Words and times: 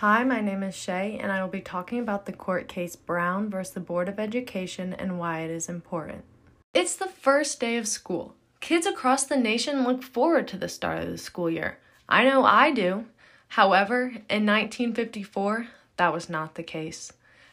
Hi, 0.00 0.24
my 0.24 0.40
name 0.40 0.62
is 0.62 0.74
Shay, 0.74 1.18
and 1.20 1.30
I 1.30 1.42
will 1.42 1.50
be 1.50 1.60
talking 1.60 1.98
about 1.98 2.24
the 2.24 2.32
court 2.32 2.68
case 2.68 2.96
Brown 2.96 3.50
versus 3.50 3.74
the 3.74 3.80
Board 3.80 4.08
of 4.08 4.18
Education 4.18 4.94
and 4.94 5.18
why 5.18 5.40
it 5.40 5.50
is 5.50 5.68
important. 5.68 6.24
It's 6.72 6.96
the 6.96 7.06
first 7.06 7.60
day 7.60 7.76
of 7.76 7.86
school. 7.86 8.34
Kids 8.60 8.86
across 8.86 9.24
the 9.24 9.36
nation 9.36 9.84
look 9.84 10.02
forward 10.02 10.48
to 10.48 10.56
the 10.56 10.70
start 10.70 11.02
of 11.02 11.10
the 11.10 11.18
school 11.18 11.50
year. 11.50 11.76
I 12.08 12.24
know 12.24 12.46
I 12.46 12.70
do. 12.70 13.08
However, 13.48 14.04
in 14.30 14.46
1954, 14.46 15.66
that 15.98 16.14
was 16.14 16.30
not 16.30 16.54
the 16.54 16.62
case. 16.62 17.12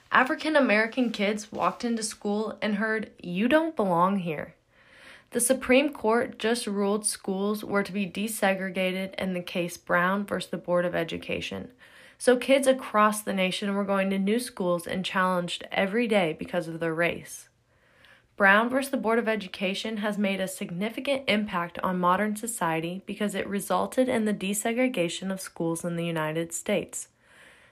African 0.09 0.55
American 0.55 1.09
kids 1.09 1.51
walked 1.51 1.83
into 1.83 2.01
school 2.01 2.57
and 2.61 2.75
heard, 2.75 3.11
You 3.21 3.49
don't 3.49 3.75
belong 3.75 4.19
here. 4.19 4.55
The 5.31 5.41
Supreme 5.41 5.89
Court 5.89 6.39
just 6.39 6.65
ruled 6.65 7.05
schools 7.05 7.65
were 7.65 7.83
to 7.83 7.91
be 7.91 8.07
desegregated 8.09 9.15
in 9.15 9.33
the 9.33 9.41
case 9.41 9.75
Brown 9.75 10.25
versus 10.25 10.49
the 10.49 10.57
Board 10.57 10.85
of 10.85 10.95
Education. 10.95 11.71
So 12.17 12.35
kids 12.35 12.67
across 12.67 13.21
the 13.21 13.33
nation 13.33 13.75
were 13.75 13.83
going 13.83 14.09
to 14.09 14.19
new 14.19 14.39
schools 14.39 14.87
and 14.87 15.05
challenged 15.05 15.67
every 15.71 16.07
day 16.07 16.35
because 16.37 16.67
of 16.67 16.79
their 16.79 16.93
race. 16.93 17.49
Brown 18.37 18.69
versus 18.69 18.91
the 18.91 18.97
Board 18.97 19.17
of 19.17 19.27
Education 19.27 19.97
has 19.97 20.17
made 20.17 20.39
a 20.39 20.47
significant 20.47 21.23
impact 21.27 21.79
on 21.79 21.99
modern 21.99 22.35
society 22.35 23.01
because 23.07 23.33
it 23.33 23.47
resulted 23.47 24.07
in 24.07 24.25
the 24.25 24.33
desegregation 24.33 25.31
of 25.31 25.41
schools 25.41 25.83
in 25.83 25.95
the 25.95 26.05
United 26.05 26.53
States. 26.53 27.07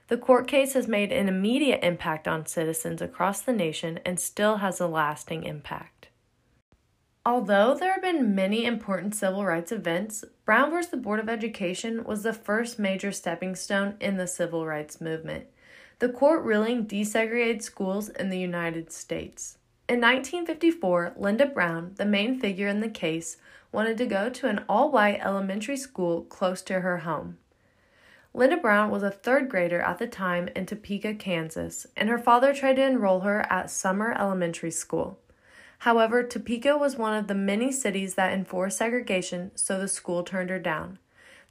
The 0.08 0.18
court 0.18 0.48
case 0.48 0.74
has 0.74 0.88
made 0.88 1.12
an 1.12 1.28
immediate 1.28 1.84
impact 1.84 2.28
on 2.28 2.46
citizens 2.46 3.02
across 3.02 3.42
the 3.42 3.54
nation 3.54 4.00
and 4.06 4.20
still 4.20 4.58
has 4.58 4.80
a 4.80 4.88
lasting 4.88 5.44
impact. 5.44 5.95
Although 7.28 7.74
there 7.74 7.94
have 7.94 8.04
been 8.04 8.36
many 8.36 8.66
important 8.66 9.16
civil 9.16 9.44
rights 9.44 9.72
events, 9.72 10.24
Brown 10.46 10.70
v. 10.70 10.86
the 10.92 10.96
Board 10.96 11.20
of 11.20 11.28
Education 11.28 12.04
was 12.04 12.22
the 12.22 12.34
first 12.34 12.78
major 12.78 13.12
stepping 13.12 13.56
stone 13.56 13.96
in 14.00 14.18
the 14.18 14.28
civil 14.28 14.68
rights 14.68 15.02
movement. 15.02 15.48
The 15.98 16.10
court 16.10 16.44
ruling 16.44 16.86
desegregated 16.86 17.64
schools 17.64 18.10
in 18.10 18.30
the 18.30 18.38
United 18.38 18.92
States. 18.92 19.58
In 19.90 20.02
1954, 20.02 21.14
Linda 21.18 21.48
Brown, 21.48 21.94
the 21.96 22.06
main 22.06 22.40
figure 22.40 22.68
in 22.68 22.82
the 22.82 22.90
case, 22.90 23.38
wanted 23.72 23.98
to 23.98 24.06
go 24.06 24.30
to 24.30 24.48
an 24.48 24.64
all 24.70 24.92
white 24.92 25.20
elementary 25.20 25.78
school 25.78 26.22
close 26.26 26.62
to 26.62 26.82
her 26.82 27.00
home. 27.00 27.40
Linda 28.36 28.58
Brown 28.58 28.92
was 28.92 29.02
a 29.02 29.10
third 29.10 29.50
grader 29.50 29.82
at 29.82 29.98
the 29.98 30.06
time 30.06 30.50
in 30.56 30.68
Topeka, 30.68 31.16
Kansas, 31.16 31.88
and 31.98 32.08
her 32.08 32.20
father 32.20 32.54
tried 32.54 32.76
to 32.76 32.84
enroll 32.84 33.22
her 33.22 33.52
at 33.52 33.72
Sumner 33.72 34.14
Elementary 34.14 34.72
School. 34.72 35.18
However, 35.86 36.24
Topeka 36.24 36.80
was 36.80 36.98
one 36.98 37.14
of 37.14 37.28
the 37.28 37.36
many 37.36 37.72
cities 37.72 38.16
that 38.16 38.34
enforced 38.34 38.80
segregation, 38.80 39.52
so 39.54 39.78
the 39.78 39.88
school 39.88 40.24
turned 40.24 40.50
her 40.50 40.58
down. 40.58 40.98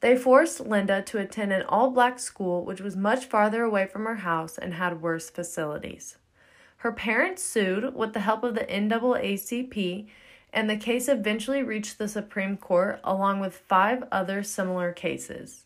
They 0.01 0.17
forced 0.17 0.59
Linda 0.59 1.03
to 1.03 1.19
attend 1.19 1.53
an 1.53 1.63
all 1.63 1.93
black 1.93 2.19
school, 2.19 2.65
which 2.65 2.81
was 2.81 2.97
much 2.97 3.27
farther 3.27 3.63
away 3.63 3.87
from 3.87 4.07
her 4.07 4.17
house 4.17 4.59
and 4.59 4.75
had 4.75 5.01
worse 5.01 5.31
facilities. 5.31 6.17
Her 6.79 6.91
parents 6.91 7.45
sued 7.45 7.95
with 7.95 8.13
the 8.13 8.19
help 8.19 8.43
of 8.43 8.57
the 8.57 8.65
NAACP, 8.65 10.09
and 10.53 10.69
the 10.69 10.79
case 10.79 11.09
eventually 11.09 11.63
reached 11.63 11.99
the 11.99 12.09
Supreme 12.09 12.57
Court 12.57 12.99
along 13.05 13.39
with 13.39 13.55
five 13.55 14.03
other 14.11 14.43
similar 14.43 14.91
cases. 14.91 15.63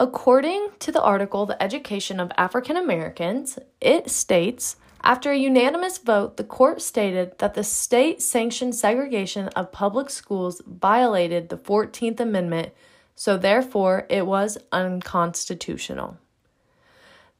According 0.00 0.70
to 0.78 0.90
the 0.90 1.02
article 1.02 1.44
The 1.44 1.62
Education 1.62 2.20
of 2.20 2.32
African 2.38 2.78
Americans, 2.78 3.58
it 3.82 4.08
states 4.08 4.76
after 5.02 5.30
a 5.30 5.36
unanimous 5.36 5.98
vote, 5.98 6.36
the 6.36 6.44
court 6.44 6.82
stated 6.82 7.38
that 7.38 7.54
the 7.54 7.64
state 7.64 8.20
sanctioned 8.20 8.74
segregation 8.74 9.48
of 9.48 9.72
public 9.72 10.10
schools 10.10 10.60
violated 10.66 11.48
the 11.48 11.58
14th 11.58 12.20
Amendment, 12.20 12.72
so 13.14 13.36
therefore 13.36 14.06
it 14.08 14.26
was 14.26 14.58
unconstitutional. 14.72 16.18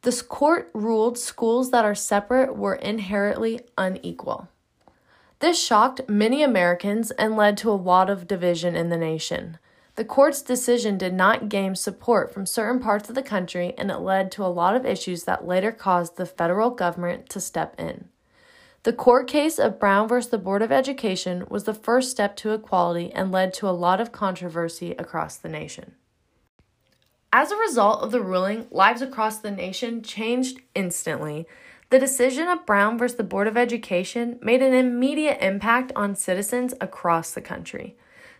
This 0.02 0.22
court 0.22 0.70
ruled 0.72 1.18
schools 1.18 1.70
that 1.72 1.84
are 1.84 1.94
separate 1.94 2.56
were 2.56 2.76
inherently 2.76 3.60
unequal. 3.76 4.48
This 5.40 5.62
shocked 5.62 6.08
many 6.08 6.42
Americans 6.42 7.10
and 7.12 7.36
led 7.36 7.56
to 7.58 7.70
a 7.70 7.72
lot 7.72 8.08
of 8.08 8.26
division 8.26 8.76
in 8.76 8.88
the 8.88 8.96
nation. 8.96 9.58
The 9.98 10.04
court's 10.04 10.42
decision 10.42 10.96
did 10.96 11.12
not 11.12 11.48
gain 11.48 11.74
support 11.74 12.32
from 12.32 12.46
certain 12.46 12.78
parts 12.78 13.08
of 13.08 13.16
the 13.16 13.22
country, 13.22 13.74
and 13.76 13.90
it 13.90 13.96
led 13.96 14.30
to 14.30 14.44
a 14.44 14.46
lot 14.46 14.76
of 14.76 14.86
issues 14.86 15.24
that 15.24 15.44
later 15.44 15.72
caused 15.72 16.16
the 16.16 16.24
federal 16.24 16.70
government 16.70 17.28
to 17.30 17.40
step 17.40 17.74
in. 17.80 18.06
The 18.84 18.92
court 18.92 19.26
case 19.26 19.58
of 19.58 19.80
Brown 19.80 20.08
v. 20.08 20.20
the 20.30 20.38
Board 20.38 20.62
of 20.62 20.70
Education 20.70 21.46
was 21.50 21.64
the 21.64 21.74
first 21.74 22.12
step 22.12 22.36
to 22.36 22.52
equality 22.52 23.10
and 23.12 23.32
led 23.32 23.52
to 23.54 23.68
a 23.68 23.74
lot 23.74 24.00
of 24.00 24.12
controversy 24.12 24.92
across 24.92 25.36
the 25.36 25.48
nation. 25.48 25.96
As 27.32 27.50
a 27.50 27.56
result 27.56 28.02
of 28.02 28.12
the 28.12 28.22
ruling, 28.22 28.68
lives 28.70 29.02
across 29.02 29.38
the 29.38 29.50
nation 29.50 30.04
changed 30.04 30.60
instantly. 30.76 31.44
The 31.90 31.98
decision 31.98 32.46
of 32.46 32.64
Brown 32.64 33.00
v. 33.00 33.08
the 33.08 33.24
Board 33.24 33.48
of 33.48 33.56
Education 33.56 34.38
made 34.40 34.62
an 34.62 34.74
immediate 34.74 35.38
impact 35.40 35.90
on 35.96 36.14
citizens 36.14 36.72
across 36.80 37.32
the 37.32 37.40
country 37.40 37.96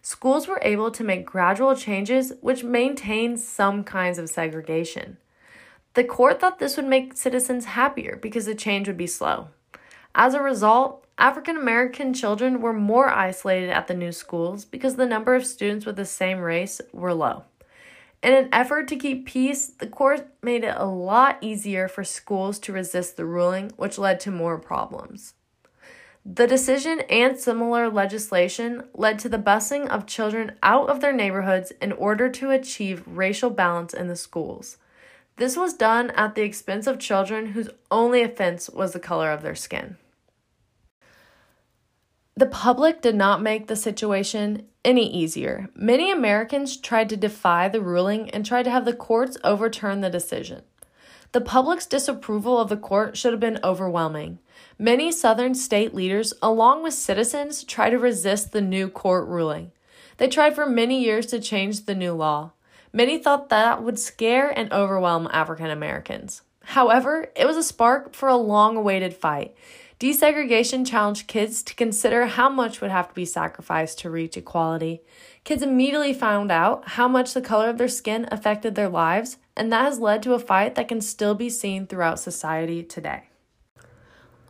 schools 0.08 0.48
were 0.48 0.58
able 0.62 0.90
to 0.90 1.04
make 1.04 1.26
gradual 1.26 1.76
changes 1.76 2.32
which 2.40 2.64
maintained 2.64 3.38
some 3.38 3.84
kinds 3.84 4.16
of 4.16 4.30
segregation. 4.30 5.18
The 5.92 6.02
court 6.02 6.40
thought 6.40 6.58
this 6.58 6.78
would 6.78 6.86
make 6.86 7.14
citizens 7.14 7.66
happier 7.66 8.16
because 8.16 8.46
the 8.46 8.54
change 8.54 8.88
would 8.88 8.96
be 8.96 9.06
slow. 9.06 9.48
As 10.14 10.32
a 10.32 10.40
result, 10.40 11.04
African 11.18 11.58
American 11.58 12.14
children 12.14 12.62
were 12.62 12.72
more 12.72 13.10
isolated 13.10 13.68
at 13.68 13.86
the 13.86 13.92
new 13.92 14.10
schools 14.10 14.64
because 14.64 14.96
the 14.96 15.04
number 15.04 15.34
of 15.34 15.44
students 15.44 15.84
with 15.84 15.96
the 15.96 16.06
same 16.06 16.38
race 16.38 16.80
were 16.90 17.12
low. 17.12 17.44
In 18.22 18.32
an 18.32 18.48
effort 18.50 18.88
to 18.88 18.96
keep 18.96 19.26
peace, 19.26 19.66
the 19.66 19.86
court 19.86 20.26
made 20.42 20.64
it 20.64 20.74
a 20.74 20.86
lot 20.86 21.36
easier 21.42 21.86
for 21.86 22.02
schools 22.02 22.58
to 22.60 22.72
resist 22.72 23.18
the 23.18 23.26
ruling, 23.26 23.72
which 23.76 23.98
led 23.98 24.20
to 24.20 24.30
more 24.30 24.56
problems. 24.56 25.34
The 26.30 26.46
decision 26.46 27.00
and 27.08 27.38
similar 27.38 27.88
legislation 27.88 28.84
led 28.92 29.18
to 29.20 29.30
the 29.30 29.38
busing 29.38 29.88
of 29.88 30.04
children 30.04 30.52
out 30.62 30.90
of 30.90 31.00
their 31.00 31.12
neighborhoods 31.12 31.72
in 31.80 31.90
order 31.92 32.28
to 32.28 32.50
achieve 32.50 33.02
racial 33.06 33.48
balance 33.48 33.94
in 33.94 34.08
the 34.08 34.16
schools. 34.16 34.76
This 35.36 35.56
was 35.56 35.72
done 35.72 36.10
at 36.10 36.34
the 36.34 36.42
expense 36.42 36.86
of 36.86 36.98
children 36.98 37.52
whose 37.52 37.70
only 37.90 38.22
offense 38.22 38.68
was 38.68 38.92
the 38.92 39.00
color 39.00 39.30
of 39.30 39.40
their 39.40 39.54
skin. 39.54 39.96
The 42.36 42.46
public 42.46 43.00
did 43.00 43.14
not 43.14 43.40
make 43.40 43.66
the 43.66 43.74
situation 43.74 44.66
any 44.84 45.10
easier. 45.10 45.70
Many 45.74 46.12
Americans 46.12 46.76
tried 46.76 47.08
to 47.08 47.16
defy 47.16 47.70
the 47.70 47.80
ruling 47.80 48.28
and 48.30 48.44
tried 48.44 48.64
to 48.64 48.70
have 48.70 48.84
the 48.84 48.92
courts 48.92 49.38
overturn 49.42 50.02
the 50.02 50.10
decision. 50.10 50.60
The 51.32 51.40
public's 51.42 51.84
disapproval 51.84 52.58
of 52.58 52.68
the 52.68 52.76
court 52.76 53.16
should 53.16 53.32
have 53.32 53.40
been 53.40 53.60
overwhelming. 53.62 54.38
Many 54.78 55.12
Southern 55.12 55.54
state 55.54 55.94
leaders, 55.94 56.32
along 56.40 56.82
with 56.82 56.94
citizens, 56.94 57.64
tried 57.64 57.90
to 57.90 57.98
resist 57.98 58.52
the 58.52 58.62
new 58.62 58.88
court 58.88 59.28
ruling. 59.28 59.72
They 60.16 60.28
tried 60.28 60.54
for 60.54 60.66
many 60.66 61.02
years 61.02 61.26
to 61.26 61.38
change 61.38 61.84
the 61.84 61.94
new 61.94 62.12
law. 62.14 62.52
Many 62.92 63.18
thought 63.18 63.50
that 63.50 63.82
would 63.82 63.98
scare 63.98 64.48
and 64.48 64.72
overwhelm 64.72 65.28
African 65.30 65.70
Americans. 65.70 66.42
However, 66.64 67.30
it 67.36 67.46
was 67.46 67.56
a 67.56 67.62
spark 67.62 68.14
for 68.14 68.28
a 68.28 68.36
long 68.36 68.76
awaited 68.76 69.14
fight. 69.14 69.54
Desegregation 70.00 70.86
challenged 70.86 71.26
kids 71.26 71.60
to 71.64 71.74
consider 71.74 72.26
how 72.26 72.48
much 72.48 72.80
would 72.80 72.92
have 72.92 73.08
to 73.08 73.14
be 73.14 73.24
sacrificed 73.24 73.98
to 73.98 74.10
reach 74.10 74.36
equality. 74.36 75.02
Kids 75.42 75.60
immediately 75.60 76.14
found 76.14 76.52
out 76.52 76.90
how 76.90 77.08
much 77.08 77.34
the 77.34 77.40
color 77.40 77.68
of 77.68 77.78
their 77.78 77.88
skin 77.88 78.28
affected 78.30 78.76
their 78.76 78.88
lives, 78.88 79.38
and 79.56 79.72
that 79.72 79.84
has 79.84 79.98
led 79.98 80.22
to 80.22 80.34
a 80.34 80.38
fight 80.38 80.76
that 80.76 80.86
can 80.86 81.00
still 81.00 81.34
be 81.34 81.50
seen 81.50 81.84
throughout 81.84 82.20
society 82.20 82.84
today. 82.84 83.24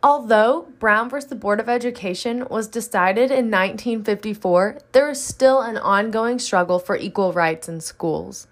Although 0.03 0.67
Brown 0.77 1.09
v. 1.09 1.17
the 1.27 1.35
Board 1.35 1.59
of 1.59 1.67
Education 1.67 2.47
was 2.47 2.67
decided 2.67 3.31
in 3.31 3.49
1954, 3.49 4.77
there 4.91 5.09
is 5.09 5.21
still 5.21 5.61
an 5.61 5.77
ongoing 5.77 6.37
struggle 6.37 6.77
for 6.77 6.95
equal 6.95 7.33
rights 7.33 7.67
in 7.67 7.81
schools. 7.81 8.45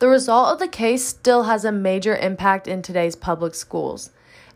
The 0.00 0.08
result 0.08 0.52
of 0.52 0.58
the 0.58 0.68
case 0.68 1.04
still 1.04 1.44
has 1.44 1.64
a 1.64 1.70
major 1.70 2.16
impact 2.16 2.66
in 2.66 2.82
today's 2.82 3.14
public 3.14 3.54
schools. 3.54 4.10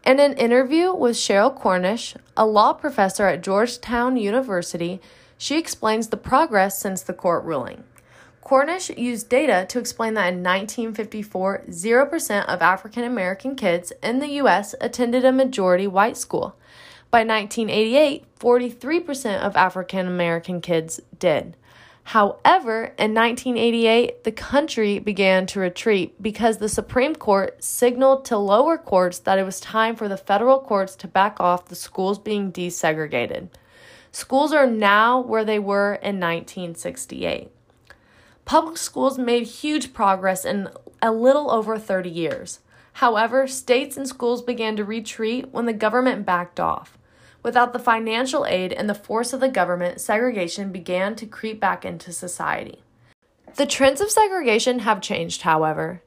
In 0.07 0.21
an 0.21 0.35
interview 0.35 0.93
with 0.93 1.17
Cheryl 1.17 1.55
Cornish, 1.55 2.15
a 2.37 2.45
law 2.45 2.75
professor 2.75 3.27
at 3.27 3.43
Georgetown 3.43 4.19
University, 4.19 5.01
she 5.39 5.57
explains 5.57 6.09
the 6.09 6.19
progress 6.19 6.79
since 6.79 7.01
the 7.01 7.15
court 7.15 7.43
ruling. 7.43 7.85
Cornish 8.43 8.91
used 8.91 9.31
data 9.31 9.65
to 9.71 9.79
explain 9.79 10.13
that 10.13 10.35
in 10.35 10.43
1954, 10.43 11.65
0% 11.71 12.45
of 12.45 12.61
African 12.61 13.05
American 13.05 13.57
kids 13.57 13.95
in 14.03 14.19
the 14.19 14.29
U.S. 14.43 14.75
attended 14.79 15.25
a 15.25 15.33
majority 15.33 15.87
white 15.87 16.19
school. 16.19 16.55
By 17.11 17.25
1988, 17.25 18.27
43% 18.39 19.41
of 19.41 19.57
African 19.57 20.07
American 20.07 20.61
kids 20.61 21.01
did. 21.19 21.57
However, 22.05 22.93
in 22.99 23.15
1988, 23.15 24.25
the 24.25 24.33
country 24.33 24.99
began 24.99 25.47
to 25.47 25.61
retreat 25.61 26.23
because 26.23 26.59
the 26.59 26.69
Supreme 26.69 27.17
Court 27.17 27.65
signaled 27.65 28.27
to 28.27 28.37
lower 28.37 28.77
courts 28.77 29.19
that 29.21 29.39
it 29.39 29.45
was 29.45 29.59
time 29.59 29.97
for 29.97 30.07
the 30.07 30.19
federal 30.19 30.61
courts 30.61 30.95
to 30.97 31.09
back 31.09 31.41
off 31.41 31.67
the 31.67 31.75
schools 31.75 32.19
being 32.19 32.53
desegregated. 32.53 33.49
Schools 34.13 34.53
are 34.53 34.67
now 34.67 35.19
where 35.19 35.45
they 35.45 35.59
were 35.59 35.95
in 35.95 36.21
1968. 36.21 37.51
Public 38.45 38.77
schools 38.77 39.19
made 39.19 39.47
huge 39.47 39.95
progress 39.95 40.45
in 40.45 40.69
a 41.01 41.11
little 41.11 41.51
over 41.51 41.79
30 41.79 42.11
years. 42.11 42.61
However, 42.95 43.47
states 43.47 43.97
and 43.97 44.07
schools 44.07 44.43
began 44.43 44.77
to 44.77 44.85
retreat 44.85 45.49
when 45.53 45.65
the 45.65 45.73
government 45.73 46.27
backed 46.27 46.61
off. 46.61 46.99
Without 47.45 47.75
the 47.75 47.79
financial 47.79 48.47
aid 48.47 48.73
and 48.73 48.89
the 48.89 48.95
force 48.95 49.35
of 49.35 49.41
the 49.41 49.51
government, 49.51 50.01
segregation 50.01 50.73
began 50.73 51.15
to 51.15 51.27
creep 51.27 51.61
back 51.61 51.85
into 51.85 52.11
society. 52.11 52.83
The 53.57 53.67
trends 53.67 54.01
of 54.01 54.11
segregation 54.11 54.81
have 54.81 55.03
changed, 55.03 55.43
however. 55.43 56.03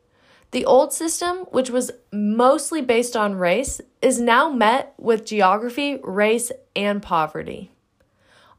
The 0.51 0.65
old 0.65 0.93
system, 0.93 1.39
which 1.51 1.69
was 1.69 1.91
mostly 2.11 2.81
based 2.81 3.15
on 3.15 3.35
race, 3.35 3.79
is 4.01 4.19
now 4.19 4.49
met 4.49 4.95
with 4.97 5.27
geography, 5.27 5.99
race, 6.03 6.51
and 6.75 7.03
poverty. 7.03 7.71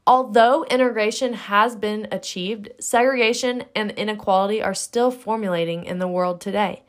Although 0.07 0.63
integration 0.65 1.33
has 1.33 1.75
been 1.75 2.07
achieved, 2.11 2.69
segregation 2.79 3.65
and 3.75 3.91
inequality 3.91 4.61
are 4.61 4.73
still 4.73 5.11
formulating 5.11 5.83
in 5.83 5.99
the 5.99 6.07
world 6.07 6.39
today. 6.39 6.83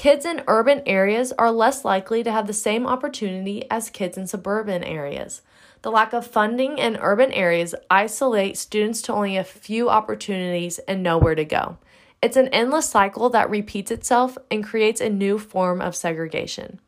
Kids 0.00 0.24
in 0.24 0.42
urban 0.48 0.80
areas 0.86 1.30
are 1.32 1.52
less 1.52 1.84
likely 1.84 2.22
to 2.22 2.32
have 2.32 2.46
the 2.46 2.54
same 2.54 2.86
opportunity 2.86 3.70
as 3.70 3.90
kids 3.90 4.16
in 4.16 4.26
suburban 4.26 4.82
areas. 4.82 5.42
The 5.82 5.90
lack 5.90 6.14
of 6.14 6.26
funding 6.26 6.78
in 6.78 6.96
urban 6.96 7.30
areas 7.32 7.74
isolates 7.90 8.60
students 8.60 9.02
to 9.02 9.12
only 9.12 9.36
a 9.36 9.44
few 9.44 9.90
opportunities 9.90 10.78
and 10.88 11.02
nowhere 11.02 11.34
to 11.34 11.44
go. 11.44 11.76
It's 12.22 12.38
an 12.38 12.48
endless 12.48 12.88
cycle 12.88 13.28
that 13.28 13.50
repeats 13.50 13.90
itself 13.90 14.38
and 14.50 14.64
creates 14.64 15.02
a 15.02 15.10
new 15.10 15.38
form 15.38 15.82
of 15.82 15.94
segregation. 15.94 16.80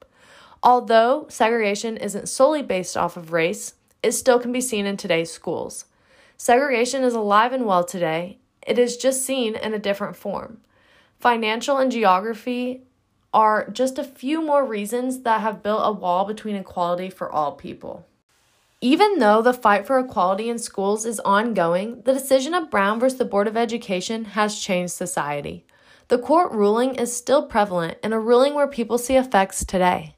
Although 0.62 1.26
segregation 1.28 1.98
isn't 1.98 2.30
solely 2.30 2.62
based 2.62 2.96
off 2.96 3.18
of 3.18 3.30
race, 3.30 3.74
it 4.02 4.12
still 4.12 4.38
can 4.38 4.52
be 4.52 4.62
seen 4.62 4.86
in 4.86 4.96
today's 4.96 5.30
schools. 5.30 5.84
Segregation 6.38 7.02
is 7.02 7.12
alive 7.12 7.52
and 7.52 7.66
well 7.66 7.84
today, 7.84 8.38
it 8.66 8.78
is 8.78 8.96
just 8.96 9.22
seen 9.22 9.54
in 9.54 9.74
a 9.74 9.78
different 9.78 10.16
form. 10.16 10.62
Financial 11.18 11.76
and 11.76 11.92
geography 11.92 12.84
are 13.32 13.68
just 13.70 13.98
a 13.98 14.04
few 14.04 14.42
more 14.42 14.64
reasons 14.64 15.20
that 15.20 15.40
have 15.40 15.62
built 15.62 15.82
a 15.84 15.92
wall 15.92 16.24
between 16.24 16.56
equality 16.56 17.08
for 17.08 17.30
all 17.30 17.52
people. 17.52 18.06
Even 18.80 19.18
though 19.18 19.40
the 19.40 19.54
fight 19.54 19.86
for 19.86 19.98
equality 19.98 20.50
in 20.50 20.58
schools 20.58 21.06
is 21.06 21.20
ongoing, 21.20 22.02
the 22.02 22.12
decision 22.12 22.52
of 22.52 22.70
Brown 22.70 22.98
versus 22.98 23.18
the 23.18 23.24
Board 23.24 23.46
of 23.46 23.56
Education 23.56 24.24
has 24.24 24.58
changed 24.58 24.92
society. 24.92 25.64
The 26.08 26.18
court 26.18 26.52
ruling 26.52 26.96
is 26.96 27.16
still 27.16 27.46
prevalent 27.46 27.96
and 28.02 28.12
a 28.12 28.18
ruling 28.18 28.54
where 28.54 28.66
people 28.66 28.98
see 28.98 29.16
effects 29.16 29.64
today. 29.64 30.16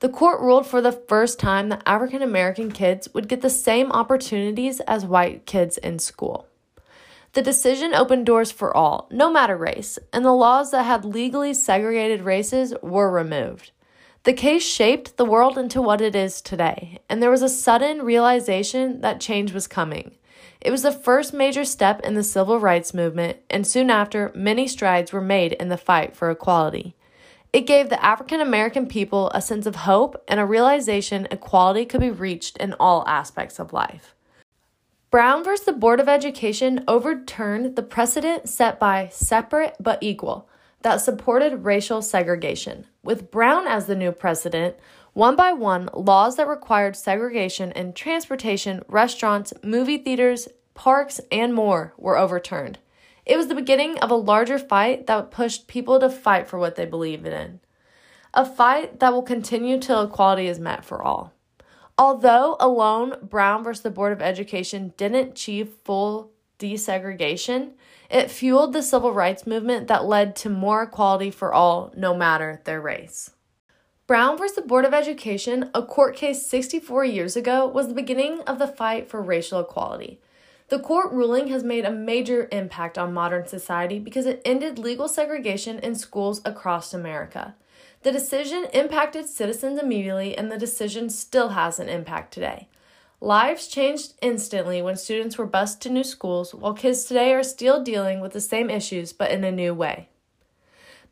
The 0.00 0.08
court 0.08 0.40
ruled 0.40 0.66
for 0.66 0.80
the 0.80 0.92
first 0.92 1.38
time 1.38 1.68
that 1.68 1.82
African 1.86 2.20
American 2.20 2.72
kids 2.72 3.08
would 3.14 3.28
get 3.28 3.42
the 3.42 3.48
same 3.48 3.92
opportunities 3.92 4.80
as 4.80 5.06
white 5.06 5.46
kids 5.46 5.78
in 5.78 5.98
school. 5.98 6.49
The 7.32 7.42
decision 7.42 7.94
opened 7.94 8.26
doors 8.26 8.50
for 8.50 8.76
all, 8.76 9.06
no 9.12 9.30
matter 9.30 9.56
race, 9.56 10.00
and 10.12 10.24
the 10.24 10.32
laws 10.32 10.72
that 10.72 10.82
had 10.82 11.04
legally 11.04 11.54
segregated 11.54 12.22
races 12.22 12.74
were 12.82 13.10
removed. 13.10 13.70
The 14.24 14.32
case 14.32 14.64
shaped 14.64 15.16
the 15.16 15.24
world 15.24 15.56
into 15.56 15.80
what 15.80 16.00
it 16.00 16.16
is 16.16 16.42
today, 16.42 16.98
and 17.08 17.22
there 17.22 17.30
was 17.30 17.42
a 17.42 17.48
sudden 17.48 18.02
realization 18.02 19.00
that 19.02 19.20
change 19.20 19.52
was 19.52 19.68
coming. 19.68 20.16
It 20.60 20.72
was 20.72 20.82
the 20.82 20.92
first 20.92 21.32
major 21.32 21.64
step 21.64 22.00
in 22.00 22.14
the 22.14 22.24
civil 22.24 22.58
rights 22.58 22.92
movement, 22.92 23.38
and 23.48 23.64
soon 23.66 23.90
after, 23.90 24.32
many 24.34 24.66
strides 24.66 25.12
were 25.12 25.20
made 25.20 25.52
in 25.52 25.68
the 25.68 25.78
fight 25.78 26.16
for 26.16 26.30
equality. 26.30 26.96
It 27.52 27.62
gave 27.62 27.88
the 27.88 28.04
African 28.04 28.40
American 28.40 28.86
people 28.86 29.30
a 29.34 29.40
sense 29.40 29.66
of 29.66 29.76
hope 29.76 30.22
and 30.28 30.38
a 30.38 30.46
realization 30.46 31.28
equality 31.30 31.84
could 31.86 32.00
be 32.00 32.10
reached 32.10 32.56
in 32.58 32.74
all 32.74 33.04
aspects 33.06 33.58
of 33.58 33.72
life. 33.72 34.14
Brown 35.10 35.42
versus 35.42 35.66
the 35.66 35.72
Board 35.72 35.98
of 35.98 36.08
Education 36.08 36.84
overturned 36.86 37.74
the 37.74 37.82
precedent 37.82 38.48
set 38.48 38.78
by 38.78 39.08
separate 39.08 39.74
but 39.80 39.98
equal 40.00 40.48
that 40.82 41.00
supported 41.00 41.64
racial 41.64 42.00
segregation. 42.00 42.86
With 43.02 43.28
Brown 43.32 43.66
as 43.66 43.86
the 43.86 43.96
new 43.96 44.12
president, 44.12 44.76
one 45.12 45.34
by 45.34 45.52
one, 45.52 45.88
laws 45.92 46.36
that 46.36 46.46
required 46.46 46.94
segregation 46.94 47.72
in 47.72 47.92
transportation, 47.92 48.84
restaurants, 48.86 49.52
movie 49.64 49.98
theaters, 49.98 50.46
parks, 50.74 51.20
and 51.32 51.52
more 51.52 51.92
were 51.98 52.16
overturned. 52.16 52.78
It 53.26 53.36
was 53.36 53.48
the 53.48 53.56
beginning 53.56 53.98
of 53.98 54.12
a 54.12 54.14
larger 54.14 54.60
fight 54.60 55.08
that 55.08 55.32
pushed 55.32 55.66
people 55.66 55.98
to 55.98 56.08
fight 56.08 56.46
for 56.46 56.56
what 56.56 56.76
they 56.76 56.86
believed 56.86 57.26
in. 57.26 57.58
A 58.32 58.46
fight 58.46 59.00
that 59.00 59.12
will 59.12 59.22
continue 59.22 59.80
till 59.80 60.02
equality 60.02 60.46
is 60.46 60.60
met 60.60 60.84
for 60.84 61.02
all. 61.02 61.32
Although 62.00 62.56
alone, 62.58 63.16
Brown 63.20 63.62
versus 63.62 63.82
the 63.82 63.90
Board 63.90 64.14
of 64.14 64.22
Education 64.22 64.94
didn't 64.96 65.32
achieve 65.32 65.74
full 65.84 66.32
desegregation, 66.58 67.72
it 68.08 68.30
fueled 68.30 68.72
the 68.72 68.82
civil 68.82 69.12
rights 69.12 69.46
movement 69.46 69.86
that 69.88 70.06
led 70.06 70.34
to 70.36 70.48
more 70.48 70.84
equality 70.84 71.30
for 71.30 71.52
all, 71.52 71.92
no 71.94 72.14
matter 72.14 72.62
their 72.64 72.80
race. 72.80 73.32
Brown 74.06 74.38
versus 74.38 74.56
the 74.56 74.62
Board 74.62 74.86
of 74.86 74.94
Education, 74.94 75.68
a 75.74 75.82
court 75.82 76.16
case 76.16 76.46
64 76.46 77.04
years 77.04 77.36
ago, 77.36 77.66
was 77.66 77.88
the 77.88 77.94
beginning 77.94 78.40
of 78.46 78.58
the 78.58 78.66
fight 78.66 79.10
for 79.10 79.20
racial 79.20 79.60
equality. 79.60 80.22
The 80.68 80.78
court 80.78 81.12
ruling 81.12 81.48
has 81.48 81.62
made 81.62 81.84
a 81.84 81.92
major 81.92 82.48
impact 82.50 82.96
on 82.96 83.12
modern 83.12 83.46
society 83.46 83.98
because 83.98 84.24
it 84.24 84.40
ended 84.46 84.78
legal 84.78 85.06
segregation 85.06 85.78
in 85.80 85.94
schools 85.94 86.40
across 86.46 86.94
America. 86.94 87.56
The 88.02 88.12
decision 88.12 88.66
impacted 88.72 89.26
citizens 89.26 89.80
immediately, 89.80 90.36
and 90.36 90.50
the 90.50 90.58
decision 90.58 91.10
still 91.10 91.50
has 91.50 91.78
an 91.78 91.88
impact 91.88 92.32
today. 92.32 92.68
Lives 93.20 93.68
changed 93.68 94.14
instantly 94.22 94.80
when 94.80 94.96
students 94.96 95.36
were 95.36 95.46
bused 95.46 95.82
to 95.82 95.90
new 95.90 96.04
schools, 96.04 96.54
while 96.54 96.72
kids 96.72 97.04
today 97.04 97.34
are 97.34 97.42
still 97.42 97.82
dealing 97.82 98.20
with 98.20 98.32
the 98.32 98.40
same 98.40 98.70
issues 98.70 99.12
but 99.12 99.30
in 99.30 99.44
a 99.44 99.52
new 99.52 99.74
way. 99.74 100.08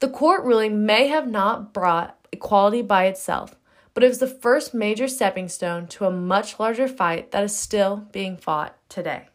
The 0.00 0.08
court 0.08 0.44
ruling 0.44 0.86
may 0.86 1.08
have 1.08 1.28
not 1.28 1.74
brought 1.74 2.16
equality 2.32 2.80
by 2.80 3.04
itself, 3.06 3.56
but 3.92 4.02
it 4.02 4.08
was 4.08 4.20
the 4.20 4.26
first 4.26 4.72
major 4.72 5.08
stepping 5.08 5.48
stone 5.48 5.86
to 5.88 6.06
a 6.06 6.10
much 6.10 6.58
larger 6.58 6.88
fight 6.88 7.32
that 7.32 7.44
is 7.44 7.54
still 7.54 8.06
being 8.12 8.36
fought 8.36 8.76
today. 8.88 9.28